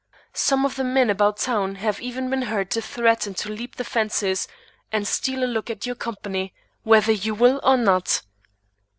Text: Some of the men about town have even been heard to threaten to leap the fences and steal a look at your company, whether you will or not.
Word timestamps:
Some 0.33 0.65
of 0.65 0.77
the 0.77 0.83
men 0.83 1.11
about 1.11 1.37
town 1.37 1.75
have 1.75 2.01
even 2.01 2.27
been 2.31 2.41
heard 2.41 2.71
to 2.71 2.81
threaten 2.81 3.35
to 3.35 3.49
leap 3.51 3.75
the 3.75 3.83
fences 3.83 4.47
and 4.91 5.05
steal 5.07 5.43
a 5.43 5.45
look 5.45 5.69
at 5.69 5.85
your 5.85 5.93
company, 5.93 6.55
whether 6.81 7.11
you 7.11 7.35
will 7.35 7.61
or 7.63 7.77
not. 7.77 8.23